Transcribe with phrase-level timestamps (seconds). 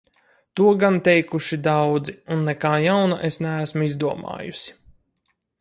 [0.59, 4.79] To gan teikuši daudzi un nekā jauna es neesmu izdomājusi.